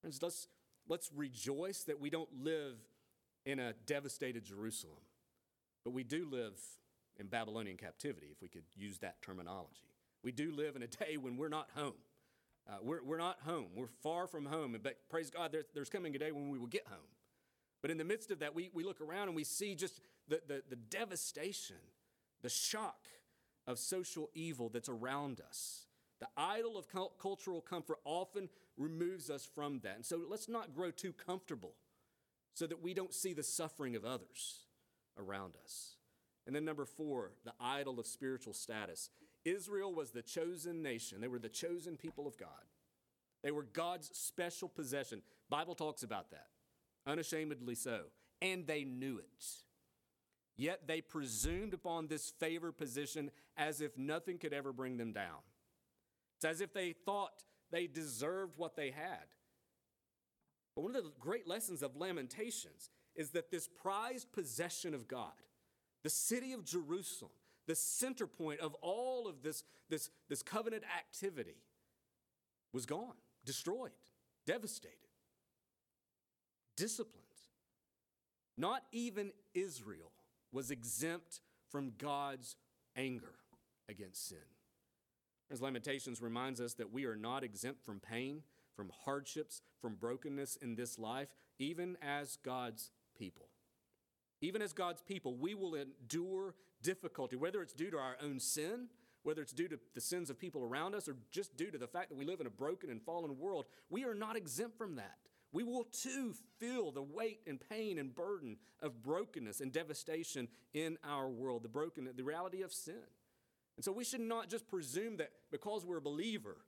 [0.00, 0.48] Friends, let's,
[0.88, 2.76] let's rejoice that we don't live
[3.44, 4.96] in a devastated Jerusalem,
[5.84, 6.60] but we do live
[7.18, 9.94] in Babylonian captivity, if we could use that terminology.
[10.22, 11.94] We do live in a day when we're not home.
[12.70, 13.66] Uh, we're, we're not home.
[13.74, 14.76] We're far from home.
[14.80, 16.98] But praise God, there's, there's coming a day when we will get home.
[17.82, 20.40] But in the midst of that, we, we look around and we see just the,
[20.46, 21.76] the, the devastation,
[22.42, 23.08] the shock
[23.66, 25.86] of social evil that's around us.
[26.20, 26.86] The idol of
[27.18, 29.96] cultural comfort often removes us from that.
[29.96, 31.74] And so let's not grow too comfortable
[32.52, 34.66] so that we don't see the suffering of others
[35.18, 35.94] around us.
[36.46, 39.10] And then, number four, the idol of spiritual status.
[39.44, 41.20] Israel was the chosen nation.
[41.20, 42.48] They were the chosen people of God.
[43.42, 45.22] They were God's special possession.
[45.48, 46.48] Bible talks about that.
[47.06, 48.04] Unashamedly so.
[48.42, 49.44] And they knew it.
[50.56, 55.38] Yet they presumed upon this favored position as if nothing could ever bring them down.
[56.36, 59.24] It's as if they thought they deserved what they had.
[60.74, 65.32] But one of the great lessons of Lamentations is that this prized possession of God,
[66.02, 67.32] the city of Jerusalem,
[67.70, 71.62] the center point of all of this, this, this covenant activity
[72.72, 73.14] was gone,
[73.44, 73.92] destroyed,
[74.44, 74.96] devastated,
[76.76, 77.14] disciplined.
[78.58, 80.10] Not even Israel
[80.50, 82.56] was exempt from God's
[82.96, 83.34] anger
[83.88, 84.38] against sin.
[85.48, 88.42] As Lamentations reminds us that we are not exempt from pain,
[88.74, 91.28] from hardships, from brokenness in this life,
[91.60, 93.46] even as God's people.
[94.40, 98.88] Even as God's people, we will endure difficulty, whether it's due to our own sin,
[99.22, 101.86] whether it's due to the sins of people around us, or just due to the
[101.86, 103.66] fact that we live in a broken and fallen world.
[103.90, 105.18] We are not exempt from that.
[105.52, 110.96] We will too feel the weight and pain and burden of brokenness and devastation in
[111.04, 113.02] our world, the broken, the reality of sin.
[113.76, 116.58] And so we should not just presume that because we're a believer,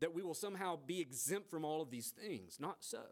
[0.00, 2.58] that we will somehow be exempt from all of these things.
[2.60, 3.02] Not so.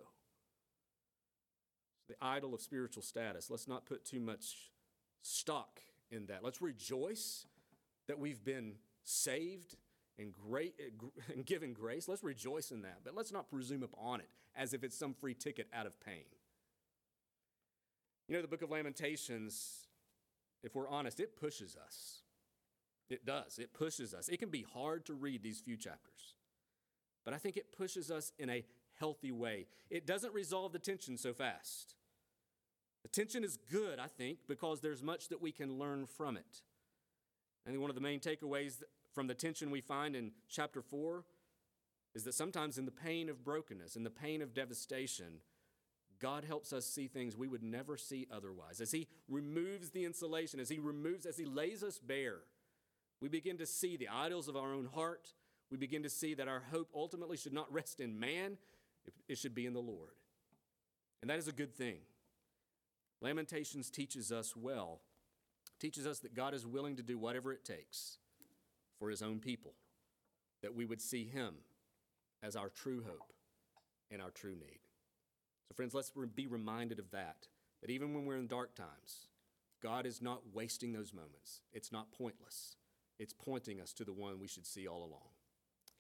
[2.09, 3.49] The idol of spiritual status.
[3.51, 4.71] Let's not put too much
[5.23, 5.81] stock
[6.15, 6.43] in that.
[6.43, 7.47] Let's rejoice
[8.07, 9.77] that we've been saved
[10.19, 12.09] and, great, eh, and given grace.
[12.09, 13.01] Let's rejoice in that.
[13.05, 16.25] But let's not presume upon it as if it's some free ticket out of pain.
[18.29, 19.89] You know, the book of Lamentations,
[20.63, 22.23] if we're honest, it pushes us.
[23.11, 23.59] It does.
[23.59, 24.29] It pushes us.
[24.29, 26.35] It can be hard to read these few chapters,
[27.25, 28.65] but I think it pushes us in a
[28.99, 29.67] healthy way.
[29.91, 31.97] It doesn't resolve the tension so fast.
[33.15, 36.63] Tension is good, I think, because there's much that we can learn from it.
[37.65, 38.83] I think one of the main takeaways
[39.15, 41.23] from the tension we find in chapter 4
[42.17, 45.43] is that sometimes in the pain of brokenness, in the pain of devastation,
[46.19, 48.81] God helps us see things we would never see otherwise.
[48.81, 52.41] As He removes the insulation, as He removes, as He lays us bare,
[53.21, 55.29] we begin to see the idols of our own heart.
[55.71, 58.59] We begin to see that our hope ultimately should not rest in man,
[59.29, 60.17] it should be in the Lord.
[61.21, 61.99] And that is a good thing.
[63.25, 65.01] Lamentations teaches us well,
[65.81, 68.19] teaches us that God is willing to do whatever it takes
[68.99, 69.73] for his own people,
[70.61, 71.55] that we would see him
[72.43, 73.33] as our true hope
[74.11, 74.81] and our true need.
[75.67, 77.49] So, friends, let's be reminded of that,
[77.81, 79.29] that even when we're in dark times,
[79.83, 81.63] God is not wasting those moments.
[81.73, 82.77] It's not pointless.
[83.19, 85.33] It's pointing us to the one we should see all along.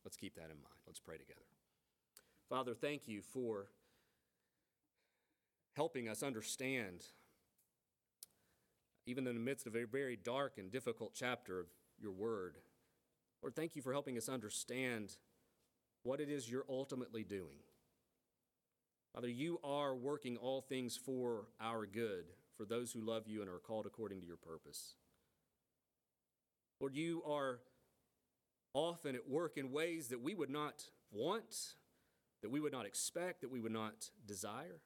[0.04, 0.82] Let's keep that in mind.
[0.86, 1.40] Let's pray together.
[2.50, 3.68] Father, thank you for
[5.74, 7.04] helping us understand,
[9.06, 11.66] even in the midst of a very dark and difficult chapter of
[12.00, 12.58] your word.
[13.42, 15.16] Lord, thank you for helping us understand
[16.02, 17.58] what it is you're ultimately doing.
[19.14, 22.24] Father, you are working all things for our good,
[22.56, 24.94] for those who love you and are called according to your purpose.
[26.80, 27.60] Lord, you are
[28.72, 31.74] often at work in ways that we would not want,
[32.42, 34.80] that we would not expect, that we would not desire.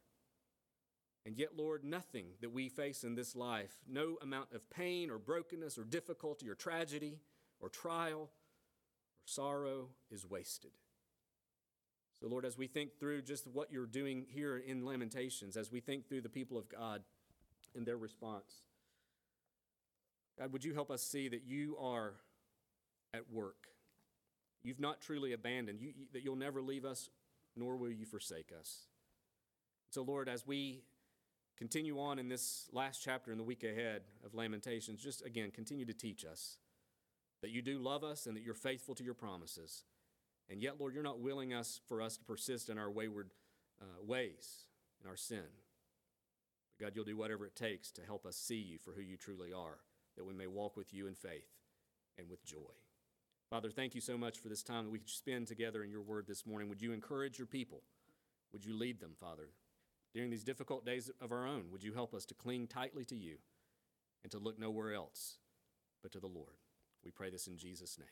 [1.28, 5.18] And yet, Lord, nothing that we face in this life, no amount of pain or
[5.18, 7.18] brokenness or difficulty or tragedy
[7.60, 8.28] or trial or
[9.26, 10.70] sorrow is wasted.
[12.18, 15.80] So, Lord, as we think through just what you're doing here in Lamentations, as we
[15.80, 17.02] think through the people of God
[17.76, 18.62] and their response,
[20.38, 22.14] God, would you help us see that you are
[23.12, 23.66] at work?
[24.62, 27.10] You've not truly abandoned, you, that you'll never leave us
[27.54, 28.86] nor will you forsake us.
[29.90, 30.84] So, Lord, as we
[31.58, 35.84] continue on in this last chapter in the week ahead of Lamentations, just again, continue
[35.84, 36.56] to teach us
[37.42, 39.84] that you do love us and that you're faithful to your promises.
[40.48, 43.30] And yet, Lord, you're not willing us for us to persist in our wayward
[43.80, 44.66] uh, ways,
[45.02, 45.44] in our sin.
[46.78, 49.16] But God, you'll do whatever it takes to help us see you for who you
[49.16, 49.78] truly are,
[50.16, 51.50] that we may walk with you in faith
[52.16, 52.56] and with joy.
[53.50, 56.02] Father, thank you so much for this time that we could spend together in your
[56.02, 56.68] word this morning.
[56.68, 57.82] Would you encourage your people?
[58.52, 59.50] Would you lead them, Father?
[60.14, 63.16] During these difficult days of our own, would you help us to cling tightly to
[63.16, 63.36] you
[64.22, 65.38] and to look nowhere else
[66.02, 66.56] but to the Lord?
[67.04, 68.08] We pray this in Jesus' name.